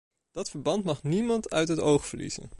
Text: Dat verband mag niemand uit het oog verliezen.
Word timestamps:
Dat 0.31 0.49
verband 0.49 0.83
mag 0.83 1.03
niemand 1.03 1.49
uit 1.49 1.67
het 1.67 1.79
oog 1.79 2.05
verliezen. 2.07 2.49